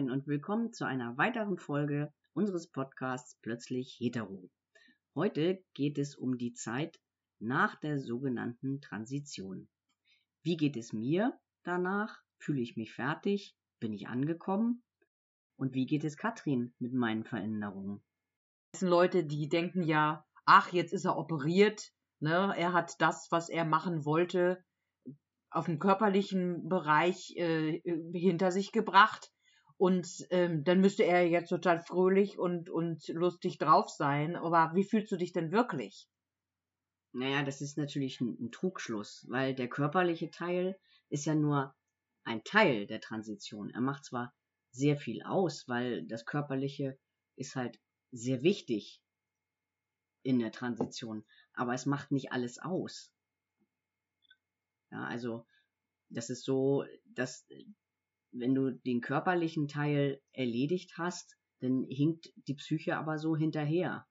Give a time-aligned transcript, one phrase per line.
[0.00, 4.48] Moin und willkommen zu einer weiteren Folge unseres Podcasts Plötzlich Hetero.
[5.14, 6.98] Heute geht es um die Zeit
[7.38, 9.68] nach der sogenannten Transition.
[10.42, 12.18] Wie geht es mir danach?
[12.38, 13.54] Fühle ich mich fertig?
[13.78, 14.82] Bin ich angekommen?
[15.58, 18.02] Und wie geht es Katrin mit meinen Veränderungen?
[18.72, 22.54] Das sind Leute, die denken ja, ach, jetzt ist er operiert, ne?
[22.56, 24.64] er hat das, was er machen wollte,
[25.50, 27.82] auf dem körperlichen Bereich äh,
[28.14, 29.30] hinter sich gebracht.
[29.80, 34.36] Und ähm, dann müsste er jetzt total fröhlich und, und lustig drauf sein.
[34.36, 36.06] Aber wie fühlst du dich denn wirklich?
[37.12, 41.74] Naja, das ist natürlich ein, ein Trugschluss, weil der körperliche Teil ist ja nur
[42.24, 43.70] ein Teil der Transition.
[43.70, 44.34] Er macht zwar
[44.70, 46.98] sehr viel aus, weil das Körperliche
[47.36, 47.80] ist halt
[48.12, 49.00] sehr wichtig
[50.22, 51.24] in der Transition,
[51.54, 53.10] aber es macht nicht alles aus.
[54.90, 55.46] Ja, also
[56.10, 57.46] das ist so, dass
[58.32, 64.06] wenn du den körperlichen Teil erledigt hast, dann hinkt die Psyche aber so hinterher,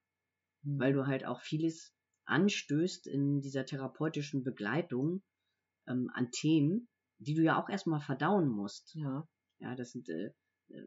[0.64, 0.80] mhm.
[0.80, 1.94] weil du halt auch vieles
[2.26, 5.24] anstößt in dieser therapeutischen Begleitung
[5.88, 8.94] ähm, an Themen, die du ja auch erstmal verdauen musst.
[8.96, 9.28] Ja,
[9.60, 10.32] ja das sind äh,
[10.70, 10.86] äh,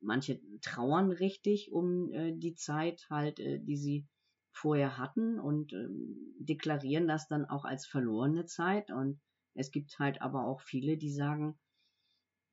[0.00, 4.08] manche trauern richtig um äh, die Zeit halt, äh, die sie
[4.52, 9.20] vorher hatten und ähm, deklarieren das dann auch als verlorene Zeit und
[9.54, 11.58] es gibt halt aber auch viele, die sagen,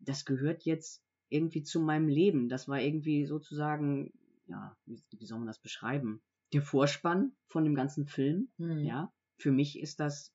[0.06, 2.50] das gehört jetzt irgendwie zu meinem Leben.
[2.50, 4.14] Das war irgendwie sozusagen,
[4.48, 6.22] ja, wie, wie soll man das beschreiben?
[6.54, 8.84] Der Vorspann von dem ganzen Film, mhm.
[8.84, 9.12] ja.
[9.38, 10.34] Für mich ist das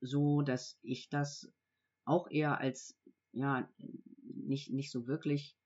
[0.00, 1.52] so, dass ich das
[2.04, 2.96] auch eher als,
[3.32, 3.68] ja,
[4.22, 5.56] nicht, nicht so wirklich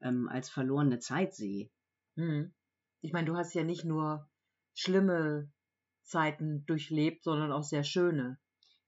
[0.00, 1.70] ähm, als verlorene Zeit sehe.
[2.16, 2.52] Mhm.
[3.00, 4.28] Ich meine, du hast ja nicht nur
[4.74, 5.50] schlimme
[6.02, 8.38] Zeiten durchlebt, sondern auch sehr schöne.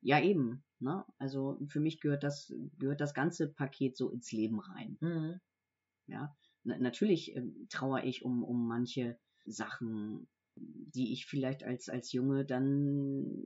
[0.03, 0.65] Ja, eben.
[0.79, 1.05] Ne?
[1.19, 4.97] Also für mich gehört das, gehört das ganze Paket so ins Leben rein.
[5.01, 5.41] Mhm.
[6.07, 12.13] Ja, Na, natürlich äh, trauere ich um, um manche Sachen, die ich vielleicht als, als
[12.13, 13.45] Junge dann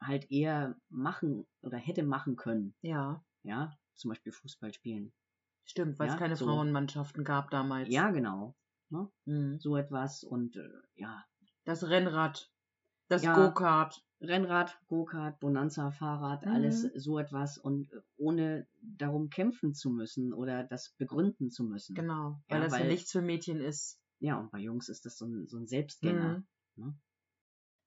[0.00, 2.74] halt eher machen oder hätte machen können.
[2.82, 3.24] Ja.
[3.42, 5.12] Ja, zum Beispiel Fußball spielen.
[5.64, 6.46] Stimmt, weil ja, es keine so.
[6.46, 7.90] Frauenmannschaften gab damals.
[7.90, 8.56] Ja, genau.
[8.90, 9.10] Ne?
[9.26, 9.58] Mhm.
[9.60, 11.24] So etwas und äh, ja.
[11.64, 12.50] Das Rennrad,
[13.08, 14.04] das ja, Go-Kart.
[14.20, 16.52] Rennrad, Go-Kart, Bonanza, Fahrrad, mhm.
[16.52, 21.94] alles so etwas und ohne darum kämpfen zu müssen oder das begründen zu müssen.
[21.94, 24.00] Genau, weil ja, das weil, ja nichts für Mädchen ist.
[24.18, 26.42] Ja, und bei Jungs ist das so ein, so ein Selbstgänger.
[26.74, 26.84] Mhm.
[26.84, 26.98] Ne?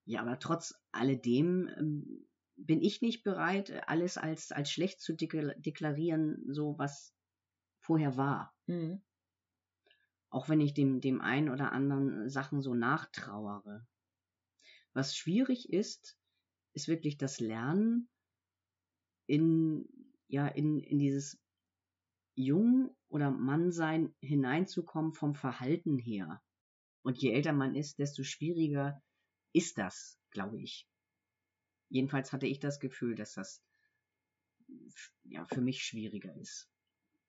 [0.05, 6.43] Ja, aber trotz alledem ähm, bin ich nicht bereit, alles als, als schlecht zu deklarieren,
[6.47, 7.13] so was
[7.81, 8.53] vorher war.
[8.67, 9.01] Mhm.
[10.29, 13.85] Auch wenn ich dem, dem einen oder anderen Sachen so nachtrauere.
[14.93, 16.17] Was schwierig ist,
[16.73, 18.09] ist wirklich das Lernen
[19.25, 19.87] in,
[20.27, 21.39] ja, in, in dieses
[22.35, 26.41] Jung- oder Mannsein hineinzukommen vom Verhalten her.
[27.03, 29.01] Und je älter man ist, desto schwieriger
[29.53, 30.87] ist das, glaube ich.
[31.89, 33.63] Jedenfalls hatte ich das Gefühl, dass das
[35.23, 36.69] ja, für mich schwieriger ist.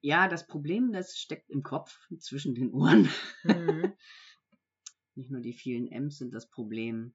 [0.01, 3.09] Ja, das Problem, das steckt im Kopf zwischen den Ohren.
[3.45, 3.93] Mhm.
[5.15, 7.15] Nicht nur die vielen M's sind das Problem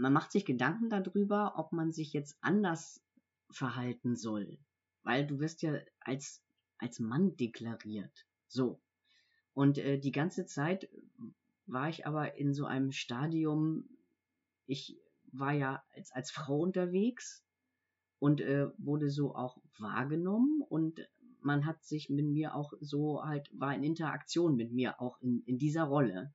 [0.00, 3.02] man macht sich Gedanken darüber, ob man sich jetzt anders
[3.50, 4.58] verhalten soll.
[5.02, 6.42] Weil du wirst ja als,
[6.78, 8.26] als Mann deklariert.
[8.48, 8.80] So.
[9.52, 10.88] Und äh, die ganze Zeit
[11.66, 13.88] war ich aber in so einem Stadium,
[14.66, 14.98] ich
[15.32, 17.44] war ja als, als Frau unterwegs
[18.18, 21.06] und äh, wurde so auch wahrgenommen und
[21.42, 25.42] man hat sich mit mir auch so halt, war in Interaktion mit mir auch in,
[25.44, 26.32] in dieser Rolle.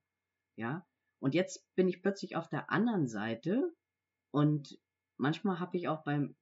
[0.54, 0.86] Ja.
[1.18, 3.72] Und jetzt bin ich plötzlich auf der anderen Seite
[4.30, 4.78] und
[5.16, 6.36] manchmal habe ich auch beim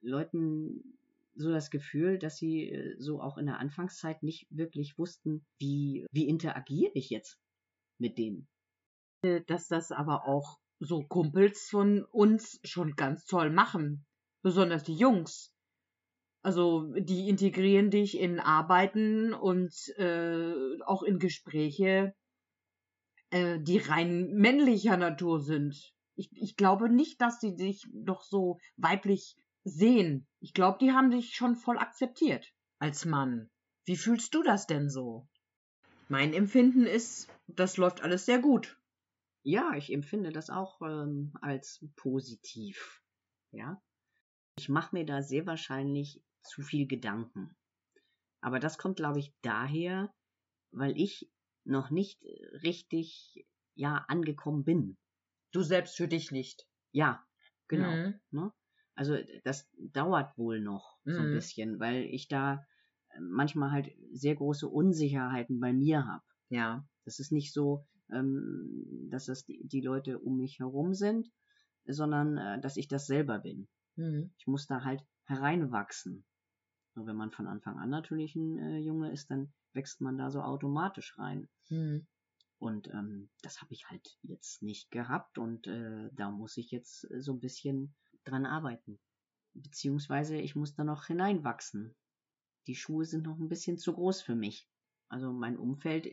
[0.00, 0.96] Leuten
[1.34, 6.06] so das Gefühl, dass sie äh, so auch in der Anfangszeit nicht wirklich wussten, wie,
[6.10, 7.38] wie interagiere ich jetzt
[7.98, 8.48] mit denen.
[9.46, 14.06] Dass das aber auch so Kumpels von uns schon ganz toll machen.
[14.42, 15.52] Besonders die Jungs.
[16.42, 22.14] Also die integrieren dich in Arbeiten und äh, auch in Gespräche
[23.36, 25.94] äh, die rein männlicher Natur sind.
[26.14, 30.26] Ich, ich glaube nicht, dass sie sich doch so weiblich sehen.
[30.40, 33.50] Ich glaube, die haben dich schon voll akzeptiert als Mann.
[33.84, 35.28] Wie fühlst du das denn so?
[36.08, 38.78] Mein Empfinden ist, das läuft alles sehr gut.
[39.42, 43.02] Ja, ich empfinde das auch ähm, als positiv.
[43.52, 43.80] Ja.
[44.58, 47.56] Ich mache mir da sehr wahrscheinlich zu viel Gedanken.
[48.40, 50.12] Aber das kommt, glaube ich, daher,
[50.70, 51.30] weil ich
[51.66, 52.24] noch nicht
[52.62, 54.96] richtig ja angekommen bin.
[55.52, 56.66] Du selbst für dich nicht.
[56.92, 57.24] Ja,
[57.68, 57.90] genau.
[57.90, 58.20] Mhm.
[58.30, 58.52] Ne?
[58.94, 61.12] Also das dauert wohl noch mhm.
[61.12, 61.34] so ein mhm.
[61.34, 62.64] bisschen, weil ich da
[63.20, 66.24] manchmal halt sehr große Unsicherheiten bei mir habe.
[66.48, 66.86] Ja.
[67.04, 71.30] Das ist nicht so, ähm, dass das die, die Leute um mich herum sind,
[71.86, 73.68] sondern äh, dass ich das selber bin.
[73.96, 74.32] Mhm.
[74.38, 76.24] Ich muss da halt hereinwachsen.
[76.94, 80.30] Und wenn man von Anfang an natürlich ein äh, Junge ist, dann wächst man da
[80.30, 81.48] so automatisch rein.
[81.68, 82.08] Mhm.
[82.58, 87.08] Und ähm, das habe ich halt jetzt nicht gehabt und äh, da muss ich jetzt
[87.10, 87.94] äh, so ein bisschen
[88.24, 88.98] dran arbeiten.
[89.52, 91.94] Beziehungsweise ich muss da noch hineinwachsen.
[92.66, 94.68] Die Schuhe sind noch ein bisschen zu groß für mich.
[95.08, 96.08] Also mein Umfeld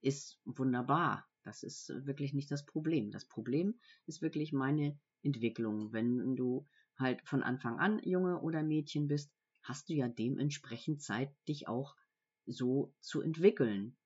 [0.00, 1.26] ist wunderbar.
[1.42, 3.10] Das ist wirklich nicht das Problem.
[3.10, 5.92] Das Problem ist wirklich meine Entwicklung.
[5.92, 6.66] Wenn du
[6.98, 9.32] halt von Anfang an Junge oder Mädchen bist,
[9.62, 11.96] hast du ja dementsprechend Zeit, dich auch
[12.48, 13.96] so zu entwickeln.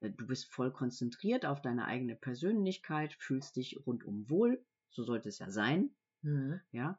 [0.00, 5.28] Äh, du bist voll konzentriert auf deine eigene Persönlichkeit, fühlst dich rundum wohl, so sollte
[5.28, 5.90] es ja sein,
[6.22, 6.60] Mhm.
[6.72, 6.98] ja.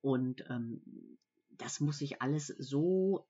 [0.00, 0.82] Und ähm,
[1.50, 3.26] das muss ich alles so,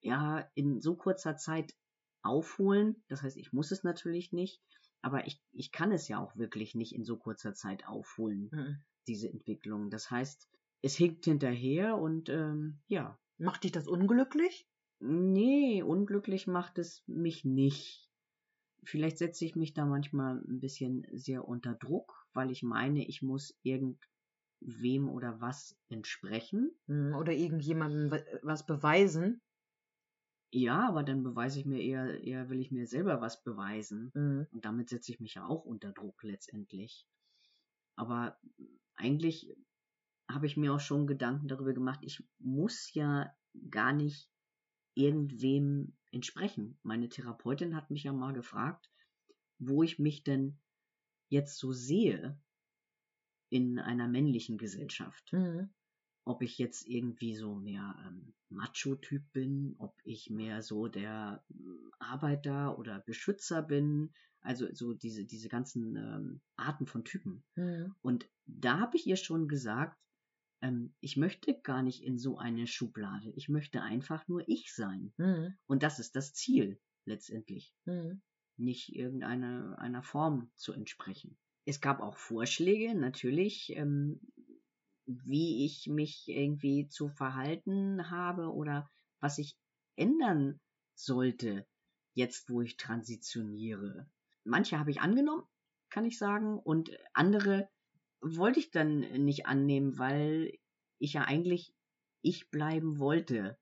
[0.00, 1.74] ja, in so kurzer Zeit
[2.22, 3.02] aufholen.
[3.08, 4.60] Das heißt, ich muss es natürlich nicht,
[5.00, 8.84] aber ich, ich kann es ja auch wirklich nicht in so kurzer Zeit aufholen, Mhm.
[9.06, 9.90] diese Entwicklung.
[9.90, 10.48] Das heißt,
[10.82, 14.68] es hinkt hinterher und ähm, ja, Macht dich das unglücklich?
[15.04, 18.08] Nee, unglücklich macht es mich nicht.
[18.84, 23.20] Vielleicht setze ich mich da manchmal ein bisschen sehr unter Druck, weil ich meine, ich
[23.20, 26.70] muss irgendwem oder was entsprechen.
[26.86, 27.14] Mhm.
[27.16, 29.40] Oder irgendjemandem wa- was beweisen?
[30.52, 34.12] Ja, aber dann beweise ich mir eher, eher will ich mir selber was beweisen.
[34.14, 34.46] Mhm.
[34.52, 37.08] Und damit setze ich mich ja auch unter Druck letztendlich.
[37.96, 38.38] Aber
[38.94, 39.56] eigentlich
[40.30, 43.34] habe ich mir auch schon Gedanken darüber gemacht, ich muss ja
[43.70, 44.31] gar nicht
[44.94, 46.78] irgendwem entsprechen.
[46.82, 48.90] Meine Therapeutin hat mich ja mal gefragt,
[49.58, 50.58] wo ich mich denn
[51.28, 52.38] jetzt so sehe
[53.48, 55.32] in einer männlichen Gesellschaft.
[55.32, 55.70] Mhm.
[56.24, 61.90] Ob ich jetzt irgendwie so mehr ähm, Macho-Typ bin, ob ich mehr so der ähm,
[61.98, 67.44] Arbeiter oder Beschützer bin, also so diese, diese ganzen ähm, Arten von Typen.
[67.56, 67.94] Mhm.
[68.02, 69.98] Und da habe ich ihr schon gesagt,
[70.62, 73.30] ähm, ich möchte gar nicht in so eine Schublade.
[73.36, 75.12] Ich möchte einfach nur ich sein.
[75.18, 75.56] Mhm.
[75.66, 78.22] Und das ist das Ziel letztendlich, Mhm.
[78.56, 81.36] nicht irgendeiner einer Form zu entsprechen.
[81.64, 84.20] Es gab auch Vorschläge, natürlich, ähm,
[85.06, 88.88] wie ich mich irgendwie zu verhalten habe oder
[89.20, 89.56] was ich
[89.96, 90.60] ändern
[90.94, 91.66] sollte,
[92.14, 94.08] jetzt wo ich transitioniere.
[94.44, 95.44] Manche habe ich angenommen,
[95.90, 97.68] kann ich sagen, und andere
[98.22, 100.58] wollte ich dann nicht annehmen, weil
[100.98, 101.74] ich ja eigentlich
[102.22, 103.58] ich bleiben wollte.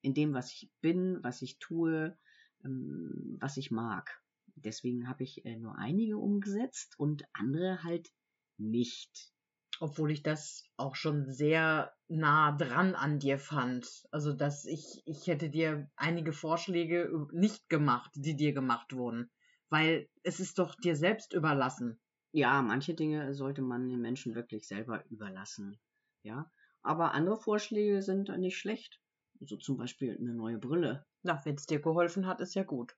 [0.00, 2.16] In dem, was ich bin, was ich tue,
[2.64, 4.22] ähm, was ich mag.
[4.56, 8.12] Deswegen habe ich äh, nur einige umgesetzt und andere halt
[8.56, 9.32] nicht.
[9.80, 14.06] Obwohl ich das auch schon sehr nah dran an dir fand.
[14.12, 19.30] Also, dass ich, ich hätte dir einige Vorschläge nicht gemacht, die dir gemacht wurden.
[19.70, 21.98] Weil es ist doch dir selbst überlassen.
[22.34, 25.78] Ja, manche Dinge sollte man den Menschen wirklich selber überlassen.
[26.24, 26.50] Ja,
[26.82, 29.00] aber andere Vorschläge sind nicht schlecht.
[29.38, 31.06] So zum Beispiel eine neue Brille.
[31.22, 32.96] Na, wenn es dir geholfen hat, ist ja gut.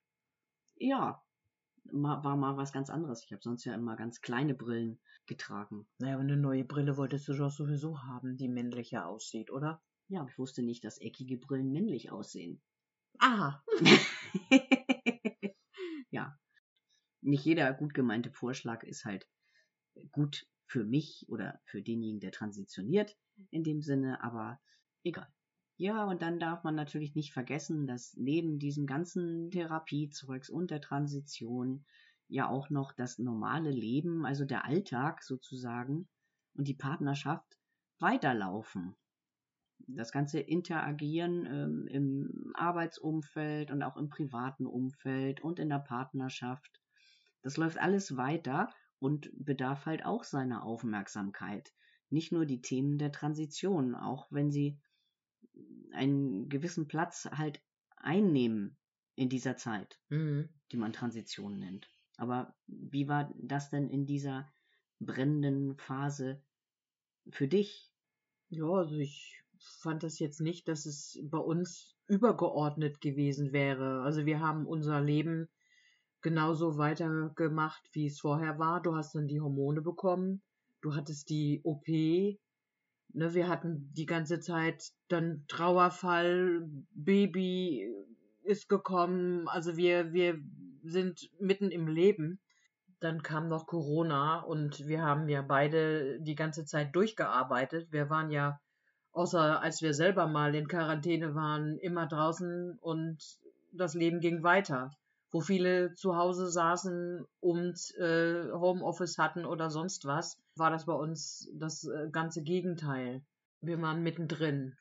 [0.77, 1.23] Ja,
[1.85, 3.25] war mal was ganz anderes.
[3.25, 5.87] Ich habe sonst ja immer ganz kleine Brillen getragen.
[5.99, 9.83] Naja, aber eine neue Brille wolltest du doch sowieso haben, die männlicher aussieht, oder?
[10.09, 12.63] Ja, aber ich wusste nicht, dass eckige Brillen männlich aussehen.
[13.19, 13.63] Aha.
[16.11, 16.39] ja.
[17.27, 19.29] Nicht jeder gut gemeinte Vorschlag ist halt
[20.13, 23.17] gut für mich oder für denjenigen, der transitioniert
[23.51, 24.61] in dem Sinne, aber
[25.03, 25.27] egal.
[25.77, 30.81] Ja, und dann darf man natürlich nicht vergessen, dass neben diesem ganzen Therapiezeugs und der
[30.81, 31.85] Transition
[32.29, 36.09] ja auch noch das normale Leben, also der Alltag sozusagen
[36.55, 37.59] und die Partnerschaft
[37.99, 38.95] weiterlaufen.
[39.89, 46.81] Das ganze Interagieren ähm, im Arbeitsumfeld und auch im privaten Umfeld und in der Partnerschaft,
[47.47, 51.73] das läuft alles weiter und bedarf halt auch seiner Aufmerksamkeit.
[52.11, 54.81] Nicht nur die Themen der Transition, auch wenn sie
[55.93, 57.63] einen gewissen Platz halt
[57.97, 58.77] einnehmen
[59.15, 60.49] in dieser Zeit, Mhm.
[60.73, 61.89] die man Transition nennt.
[62.17, 64.53] Aber wie war das denn in dieser
[64.99, 66.43] brennenden Phase
[67.31, 67.93] für dich?
[68.49, 74.03] Ja, also ich fand das jetzt nicht, dass es bei uns übergeordnet gewesen wäre.
[74.03, 75.49] Also wir haben unser Leben
[76.27, 78.83] genauso weitergemacht, wie es vorher war.
[78.83, 80.43] Du hast dann die Hormone bekommen,
[80.81, 82.39] du hattest die OP, ne,
[83.15, 87.89] wir hatten die ganze Zeit dann Trauerfall, Baby
[88.43, 90.41] ist gekommen, also wir, wir
[90.83, 92.41] sind mitten im Leben.
[92.99, 97.93] Dann kam noch Corona und wir haben ja beide die ganze Zeit durchgearbeitet.
[97.93, 98.59] Wir waren ja
[99.13, 103.17] Außer als wir selber mal in Quarantäne waren, immer draußen und
[103.73, 104.91] das Leben ging weiter.
[105.31, 110.95] Wo viele zu Hause saßen und äh, Homeoffice hatten oder sonst was, war das bei
[110.95, 113.23] uns das äh, ganze Gegenteil.
[113.61, 114.77] Wir waren mittendrin.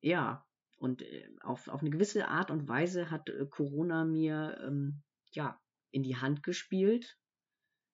[0.00, 0.44] Ja,
[0.78, 5.58] und äh, auf, auf eine gewisse Art und Weise hat äh, Corona mir ähm, ja
[5.90, 7.16] in die Hand gespielt.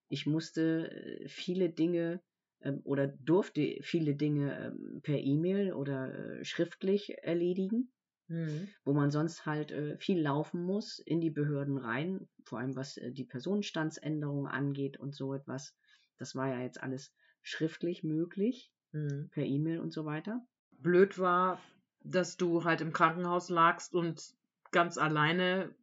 [0.08, 2.22] Ich musste äh, viele Dinge
[2.62, 7.92] ähm, oder durfte viele Dinge ähm, per E-Mail oder äh, schriftlich erledigen,
[8.28, 8.68] mhm.
[8.84, 12.96] wo man sonst halt äh, viel laufen muss in die Behörden rein, vor allem was
[12.96, 15.74] äh, die Personenstandsänderung angeht und so etwas.
[16.18, 19.28] Das war ja jetzt alles schriftlich möglich, mhm.
[19.30, 20.40] per E-Mail und so weiter.
[20.72, 21.60] Blöd war,
[22.00, 24.22] dass du halt im Krankenhaus lagst und
[24.70, 25.74] ganz alleine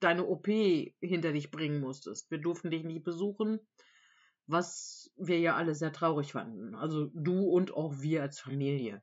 [0.00, 2.30] deine OP hinter dich bringen musstest.
[2.30, 3.60] Wir durften dich nicht besuchen
[4.46, 6.74] was wir ja alle sehr traurig fanden.
[6.74, 9.02] Also du und auch wir als Familie.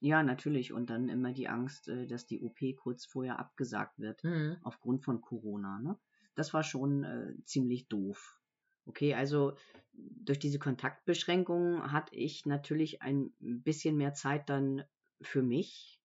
[0.00, 0.72] Ja, natürlich.
[0.72, 4.56] Und dann immer die Angst, äh, dass die OP kurz vorher abgesagt wird, mhm.
[4.62, 5.80] aufgrund von Corona.
[5.80, 5.98] Ne?
[6.34, 8.38] Das war schon äh, ziemlich doof.
[8.86, 9.54] Okay, also
[9.92, 14.84] durch diese Kontaktbeschränkungen hatte ich natürlich ein bisschen mehr Zeit dann
[15.20, 16.00] für mich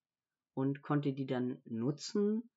[0.54, 2.50] und konnte die dann nutzen,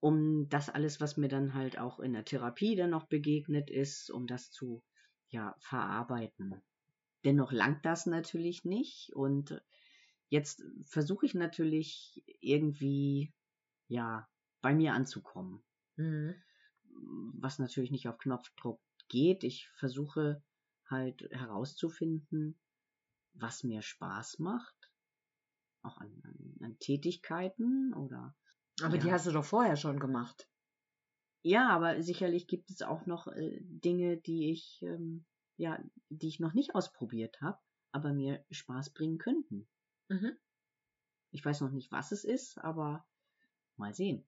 [0.00, 4.10] um das alles, was mir dann halt auch in der Therapie dann noch begegnet ist,
[4.10, 4.82] um das zu
[5.28, 6.60] ja, verarbeiten.
[7.24, 9.62] Dennoch langt das natürlich nicht und
[10.32, 13.34] jetzt versuche ich natürlich irgendwie
[13.88, 14.26] ja
[14.62, 15.62] bei mir anzukommen.
[15.96, 16.34] Mhm.
[17.34, 19.44] Was natürlich nicht auf Knopfdruck geht.
[19.44, 20.42] Ich versuche
[20.88, 22.58] halt herauszufinden,
[23.34, 24.90] was mir Spaß macht,
[25.82, 28.34] auch an, an, an Tätigkeiten oder
[28.82, 29.02] aber ja.
[29.02, 30.48] die hast du doch vorher schon gemacht.
[31.42, 35.26] Ja, aber sicherlich gibt es auch noch äh, Dinge, die ich, ähm,
[35.58, 37.58] ja, die ich noch nicht ausprobiert habe,
[37.92, 39.68] aber mir Spaß bringen könnten.
[40.12, 40.36] Mhm.
[41.30, 43.06] Ich weiß noch nicht, was es ist, aber
[43.76, 44.26] mal sehen.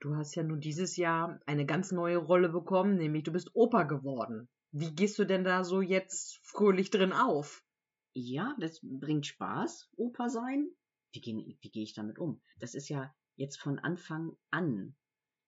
[0.00, 3.84] Du hast ja nun dieses Jahr eine ganz neue Rolle bekommen, nämlich du bist Opa
[3.84, 4.48] geworden.
[4.70, 7.64] Wie gehst du denn da so jetzt fröhlich drin auf?
[8.12, 10.68] Ja, das bringt Spaß, Opa sein.
[11.12, 12.42] Wie gehe wie geh ich damit um?
[12.58, 14.94] Das ist ja jetzt von Anfang an.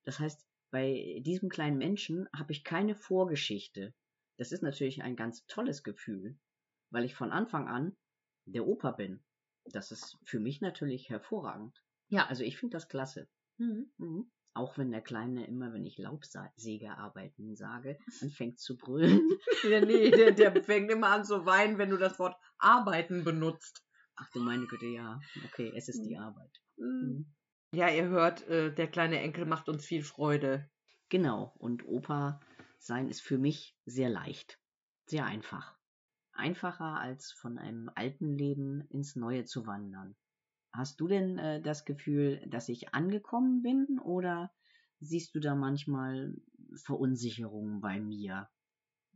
[0.05, 3.93] Das heißt, bei diesem kleinen Menschen habe ich keine Vorgeschichte.
[4.39, 6.39] Das ist natürlich ein ganz tolles Gefühl,
[6.89, 7.95] weil ich von Anfang an
[8.47, 9.23] der Opa bin.
[9.73, 11.83] Das ist für mich natürlich hervorragend.
[12.09, 13.29] Ja, also ich finde das klasse.
[13.59, 13.91] Mhm.
[13.99, 14.31] Mhm.
[14.53, 19.21] Auch wenn der Kleine immer, wenn ich Laubsäge arbeiten sage, anfängt zu brüllen.
[19.71, 23.85] ja, nee, der, der fängt immer an zu weinen, wenn du das Wort arbeiten benutzt.
[24.17, 25.21] Ach du meine Güte, ja.
[25.47, 26.23] Okay, es ist die mhm.
[26.23, 26.61] Arbeit.
[26.77, 26.87] Mhm.
[26.87, 27.35] mhm.
[27.73, 30.69] Ja, ihr hört, äh, der kleine Enkel macht uns viel Freude.
[31.09, 32.41] Genau, und Opa
[32.79, 34.59] sein ist für mich sehr leicht,
[35.07, 35.79] sehr einfach.
[36.41, 40.17] Einfacher als von einem alten Leben ins neue zu wandern.
[40.73, 44.53] Hast du denn äh, das Gefühl, dass ich angekommen bin oder
[45.01, 46.35] siehst du da manchmal
[46.75, 48.51] Verunsicherungen bei mir?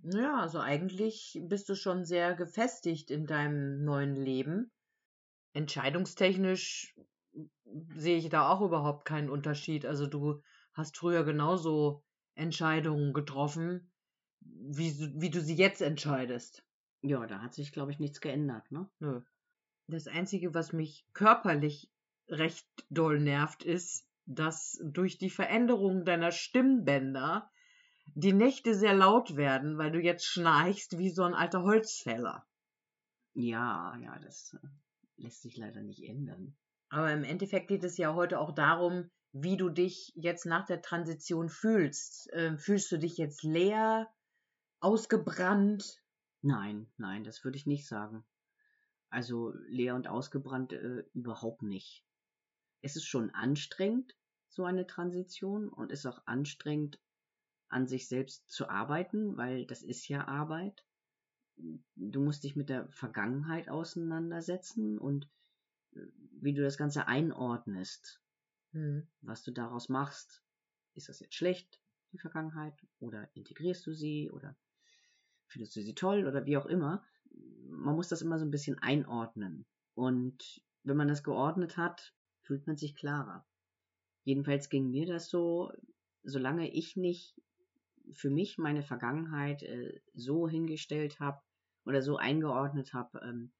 [0.04, 4.70] Ja, also eigentlich bist du schon sehr gefestigt in deinem neuen Leben.
[5.52, 6.94] Entscheidungstechnisch
[7.96, 9.86] sehe ich da auch überhaupt keinen Unterschied.
[9.86, 10.42] Also du
[10.74, 12.04] hast früher genauso
[12.34, 13.92] Entscheidungen getroffen,
[14.40, 16.64] wie, wie du sie jetzt entscheidest.
[17.06, 18.88] Ja, da hat sich, glaube ich, nichts geändert, ne?
[18.98, 19.20] Nö.
[19.88, 21.90] Das Einzige, was mich körperlich
[22.28, 27.50] recht doll nervt, ist, dass durch die Veränderung deiner Stimmbänder
[28.14, 32.46] die Nächte sehr laut werden, weil du jetzt schnarchst wie so ein alter Holzfäller.
[33.34, 34.66] Ja, ja, das äh,
[35.16, 36.56] lässt sich leider nicht ändern.
[36.88, 40.80] Aber im Endeffekt geht es ja heute auch darum, wie du dich jetzt nach der
[40.80, 42.30] Transition fühlst.
[42.32, 44.10] Ähm, fühlst du dich jetzt leer,
[44.80, 46.02] ausgebrannt?
[46.46, 48.22] Nein, nein, das würde ich nicht sagen.
[49.08, 52.04] Also leer und ausgebrannt äh, überhaupt nicht.
[52.82, 54.14] Es ist schon anstrengend,
[54.50, 57.00] so eine Transition, und ist auch anstrengend,
[57.68, 60.84] an sich selbst zu arbeiten, weil das ist ja Arbeit.
[61.96, 65.26] Du musst dich mit der Vergangenheit auseinandersetzen und
[65.92, 68.20] wie du das Ganze einordnest,
[68.72, 69.08] mhm.
[69.22, 70.42] was du daraus machst.
[70.92, 71.80] Ist das jetzt schlecht,
[72.12, 74.54] die Vergangenheit, oder integrierst du sie, oder
[75.54, 77.02] findest du sie toll, oder wie auch immer.
[77.68, 79.64] Man muss das immer so ein bisschen einordnen.
[79.94, 83.46] Und wenn man das geordnet hat, fühlt man sich klarer.
[84.24, 85.72] Jedenfalls ging mir das so,
[86.24, 87.40] solange ich nicht
[88.12, 91.40] für mich meine Vergangenheit äh, so hingestellt habe
[91.86, 93.52] oder so eingeordnet habe, ähm,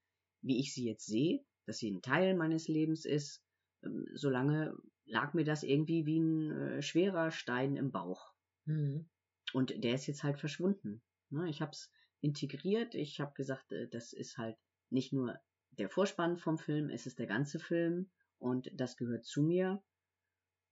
[0.42, 3.42] wie ich sie jetzt sehe, dass sie ein Teil meines Lebens ist,
[3.84, 8.32] ähm, solange lag mir das irgendwie wie ein äh, schwerer Stein im Bauch.
[8.64, 9.08] Mhm.
[9.52, 11.00] Und der ist jetzt halt verschwunden.
[11.34, 11.48] Ne?
[11.48, 14.56] Ich habe es integriert, ich habe gesagt, äh, das ist halt
[14.90, 15.38] nicht nur
[15.72, 19.82] der Vorspann vom Film, es ist der ganze Film und das gehört zu mir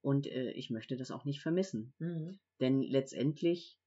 [0.01, 1.93] und äh, ich möchte das auch nicht vermissen.
[1.99, 2.39] Mhm.
[2.59, 3.77] Denn letztendlich,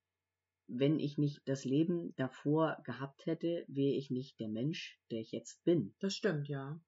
[0.67, 5.33] wenn ich nicht das Leben davor gehabt hätte, wäre ich nicht der Mensch, der ich
[5.33, 5.95] jetzt bin.
[6.01, 6.81] Das stimmt, ja.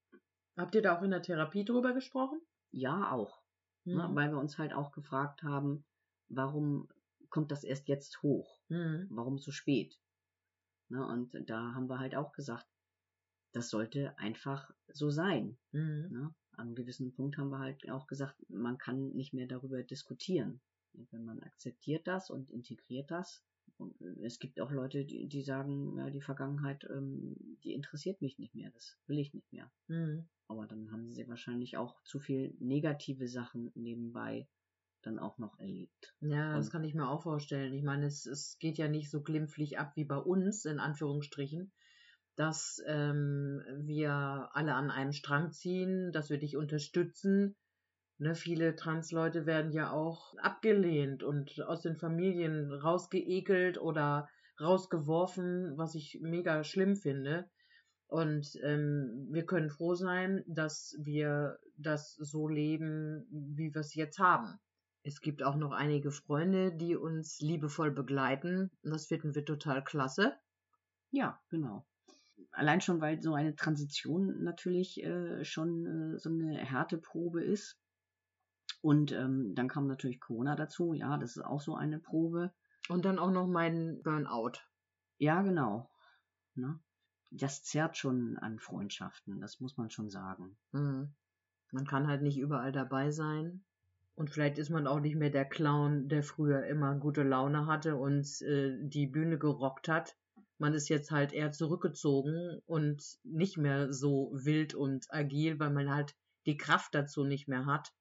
[0.56, 2.40] Habt ihr da auch in der Therapie drüber gesprochen?
[2.70, 3.42] Ja, auch.
[3.84, 3.96] Mhm.
[3.96, 5.84] Ne, weil wir uns halt auch gefragt haben,
[6.28, 6.88] warum
[7.30, 8.60] kommt das erst jetzt hoch?
[8.68, 9.06] Mhm.
[9.10, 9.98] Warum so spät?
[10.88, 12.66] Ne, und da haben wir halt auch gesagt,
[13.52, 15.58] das sollte einfach so sein.
[15.72, 16.08] Mhm.
[16.10, 16.34] Ne?
[16.52, 20.60] An einem gewissen Punkt haben wir halt auch gesagt, man kann nicht mehr darüber diskutieren.
[21.10, 23.42] Wenn man akzeptiert das und integriert das.
[23.76, 28.20] Und äh, es gibt auch Leute, die, die sagen, ja, die Vergangenheit, ähm, die interessiert
[28.22, 29.70] mich nicht mehr, das will ich nicht mehr.
[29.88, 30.28] Mhm.
[30.48, 34.48] Aber dann haben sie wahrscheinlich auch zu viel negative Sachen nebenbei
[35.02, 36.14] dann auch noch erlebt.
[36.20, 37.72] Ja, das Und- kann ich mir auch vorstellen.
[37.72, 41.72] Ich meine, es, es geht ja nicht so glimpflich ab wie bei uns, in Anführungsstrichen,
[42.36, 47.56] dass ähm, wir alle an einem Strang ziehen, dass wir dich unterstützen.
[48.18, 54.28] Ne, viele Transleute werden ja auch abgelehnt und aus den Familien rausgeekelt oder
[54.60, 57.48] rausgeworfen, was ich mega schlimm finde.
[58.08, 64.18] Und ähm, wir können froh sein, dass wir das so leben, wie wir es jetzt
[64.18, 64.58] haben.
[65.08, 68.70] Es gibt auch noch einige Freunde, die uns liebevoll begleiten.
[68.82, 70.36] Und das finden wir total klasse.
[71.10, 71.86] Ja, genau.
[72.52, 77.80] Allein schon, weil so eine Transition natürlich äh, schon äh, so eine Härteprobe ist.
[78.82, 80.92] Und ähm, dann kam natürlich Corona dazu.
[80.92, 82.52] Ja, das ist auch so eine Probe.
[82.90, 84.58] Und dann auch noch mein Burnout.
[85.16, 85.90] Ja, genau.
[86.54, 86.78] Ne?
[87.30, 90.58] Das zerrt schon an Freundschaften, das muss man schon sagen.
[90.72, 91.14] Mhm.
[91.72, 93.64] Man kann halt nicht überall dabei sein.
[94.18, 97.94] Und vielleicht ist man auch nicht mehr der Clown, der früher immer gute Laune hatte
[97.94, 100.16] und äh, die Bühne gerockt hat.
[100.58, 105.94] Man ist jetzt halt eher zurückgezogen und nicht mehr so wild und agil, weil man
[105.94, 106.16] halt
[106.46, 107.92] die Kraft dazu nicht mehr hat.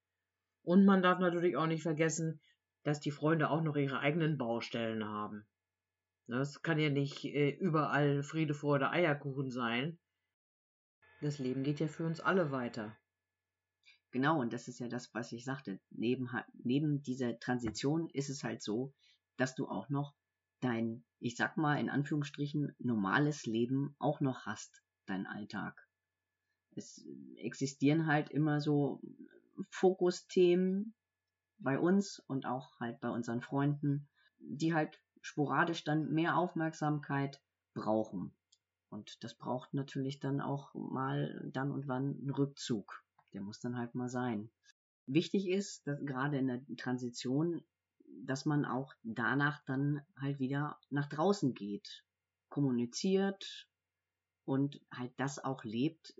[0.63, 2.41] Und man darf natürlich auch nicht vergessen,
[2.81, 5.45] dass die Freunde auch noch ihre eigenen Baustellen haben.
[6.25, 9.99] Das kann ja nicht äh, überall Friede, Freude, Eierkuchen sein.
[11.21, 12.97] Das Leben geht ja für uns alle weiter.
[14.11, 15.79] Genau, und das ist ja das, was ich sagte.
[15.89, 18.93] Neben, neben dieser Transition ist es halt so,
[19.35, 20.15] dass du auch noch
[20.61, 25.87] dein, ich sag mal in Anführungsstrichen, normales Leben auch noch hast, dein Alltag.
[26.75, 29.01] Es existieren halt immer so
[29.69, 30.93] Fokusthemen
[31.59, 34.07] bei uns und auch halt bei unseren Freunden,
[34.39, 37.41] die halt sporadisch dann mehr Aufmerksamkeit
[37.73, 38.35] brauchen.
[38.89, 43.03] Und das braucht natürlich dann auch mal dann und wann einen Rückzug.
[43.37, 44.49] Der muss dann halt mal sein.
[45.05, 47.63] Wichtig ist, dass gerade in der Transition,
[48.25, 52.03] dass man auch danach dann halt wieder nach draußen geht,
[52.49, 53.69] kommuniziert
[54.43, 56.15] und halt das auch lebt,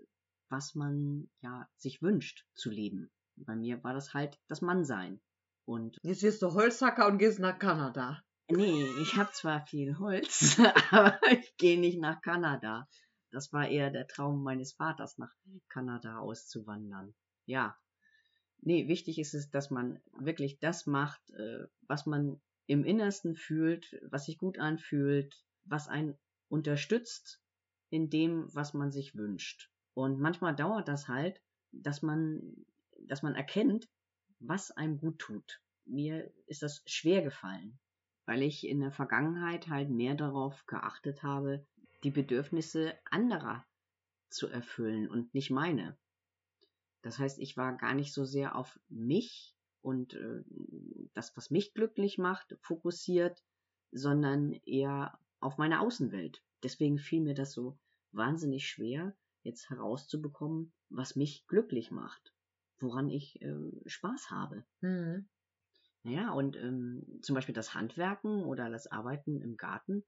[0.48, 3.10] was man ja sich wünscht zu leben.
[3.34, 5.20] Bei mir war das halt das Mannsein.
[5.64, 8.22] Und Jetzt wirst du Holzhacker und gehst nach Kanada.
[8.48, 10.56] Nee, ich habe zwar viel Holz,
[10.92, 12.86] aber ich gehe nicht nach Kanada.
[13.30, 15.34] Das war eher der Traum meines Vaters, nach
[15.68, 17.14] Kanada auszuwandern.
[17.46, 17.76] Ja.
[18.60, 24.00] Nee, wichtig ist es, dass man wirklich das macht, äh, was man im Innersten fühlt,
[24.10, 27.40] was sich gut anfühlt, was einen unterstützt
[27.90, 29.70] in dem, was man sich wünscht.
[29.94, 32.66] Und manchmal dauert das halt, dass man,
[33.00, 33.88] dass man erkennt,
[34.40, 35.60] was einem gut tut.
[35.84, 37.78] Mir ist das schwer gefallen
[38.28, 41.64] weil ich in der Vergangenheit halt mehr darauf geachtet habe,
[42.04, 43.64] die Bedürfnisse anderer
[44.28, 45.98] zu erfüllen und nicht meine.
[47.02, 50.42] Das heißt, ich war gar nicht so sehr auf mich und äh,
[51.14, 53.42] das, was mich glücklich macht, fokussiert,
[53.92, 56.42] sondern eher auf meine Außenwelt.
[56.62, 57.78] Deswegen fiel mir das so
[58.12, 62.34] wahnsinnig schwer, jetzt herauszubekommen, was mich glücklich macht,
[62.78, 63.54] woran ich äh,
[63.86, 64.64] Spaß habe.
[64.80, 65.28] Mhm.
[66.02, 70.04] Naja, und ähm, zum Beispiel das Handwerken oder das Arbeiten im Garten,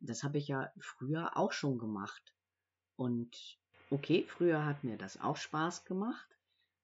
[0.00, 2.34] das habe ich ja früher auch schon gemacht.
[2.96, 3.58] Und
[3.90, 6.38] okay, früher hat mir das auch Spaß gemacht,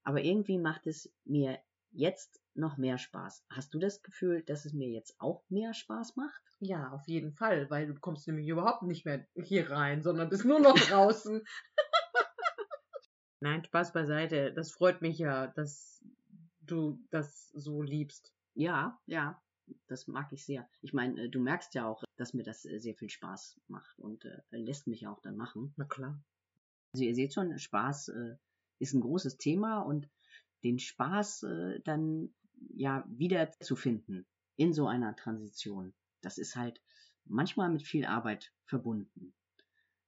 [0.04, 1.58] aber irgendwie macht es mir
[1.90, 3.44] jetzt noch mehr Spaß.
[3.50, 6.40] Hast du das Gefühl, dass es mir jetzt auch mehr Spaß macht?
[6.58, 10.44] Ja, auf jeden Fall, weil du kommst nämlich überhaupt nicht mehr hier rein, sondern bist
[10.44, 11.42] nur noch draußen.
[13.40, 14.52] Nein, Spaß beiseite.
[14.54, 16.04] Das freut mich ja, dass
[16.60, 18.32] du das so liebst.
[18.54, 19.40] Ja, ja,
[19.86, 20.68] das mag ich sehr.
[20.82, 23.98] Ich meine, äh, du merkst ja auch, dass mir das äh, sehr viel Spaß macht
[23.98, 25.72] und äh, lässt mich auch dann machen.
[25.76, 26.20] Na klar.
[26.92, 28.10] Also ihr seht schon, Spaß
[28.78, 30.08] ist ein großes Thema und
[30.64, 31.44] den Spaß
[31.84, 32.30] dann
[32.74, 34.24] ja wieder zu finden
[34.56, 36.80] in so einer Transition, das ist halt
[37.26, 39.34] manchmal mit viel Arbeit verbunden.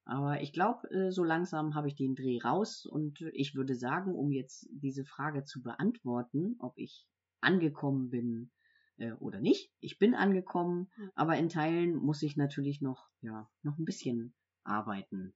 [0.07, 4.33] Aber ich glaube, so langsam habe ich den Dreh raus und ich würde sagen, um
[4.33, 7.07] jetzt diese Frage zu beantworten, ob ich
[7.43, 8.51] angekommen bin
[8.99, 9.73] äh, oder nicht.
[9.81, 14.35] Ich bin angekommen, aber in Teilen muss ich natürlich noch, ja, noch ein bisschen
[14.65, 15.35] arbeiten,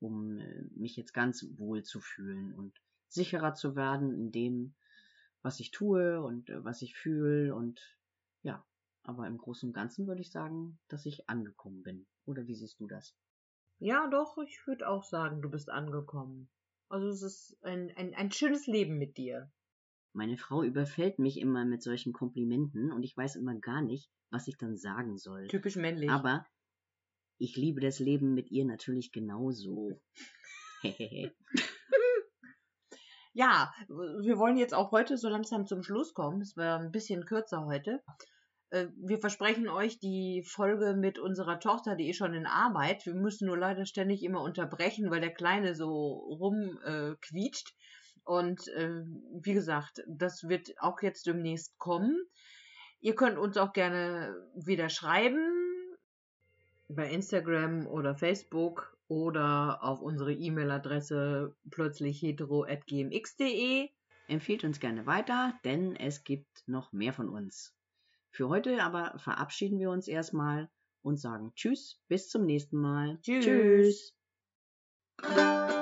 [0.00, 4.74] um äh, mich jetzt ganz wohl zu fühlen und sicherer zu werden in dem,
[5.42, 7.98] was ich tue und was ich fühle und
[8.42, 8.64] ja,
[9.02, 12.06] aber im Großen und Ganzen würde ich sagen, dass ich angekommen bin.
[12.24, 13.16] Oder wie siehst du das?
[13.78, 16.48] Ja, doch, ich würde auch sagen, du bist angekommen.
[16.88, 19.50] Also es ist ein, ein, ein schönes Leben mit dir.
[20.14, 24.46] Meine Frau überfällt mich immer mit solchen Komplimenten und ich weiß immer gar nicht, was
[24.46, 25.48] ich dann sagen soll.
[25.48, 26.10] Typisch männlich.
[26.10, 26.46] Aber
[27.38, 30.00] ich liebe das Leben mit ihr natürlich genauso.
[33.32, 36.42] ja, wir wollen jetzt auch heute so langsam zum Schluss kommen.
[36.42, 38.02] Es war ein bisschen kürzer heute.
[38.70, 43.04] Äh, wir versprechen euch die Folge mit unserer Tochter, die ist schon in Arbeit.
[43.06, 45.88] Wir müssen nur leider ständig immer unterbrechen, weil der Kleine so
[46.40, 47.68] rumquietscht.
[47.68, 47.81] Äh,
[48.24, 49.02] und äh,
[49.40, 52.16] wie gesagt, das wird auch jetzt demnächst kommen.
[53.00, 55.40] Ihr könnt uns auch gerne wieder schreiben
[56.88, 63.88] bei Instagram oder Facebook oder auf unsere E-Mail-Adresse plötzlich hetero.gmx.de.
[64.28, 67.74] Empfehlt uns gerne weiter, denn es gibt noch mehr von uns.
[68.30, 70.70] Für heute aber verabschieden wir uns erstmal
[71.02, 73.18] und sagen Tschüss, bis zum nächsten Mal.
[73.20, 74.14] Tschüss.
[75.20, 75.81] Tschüss.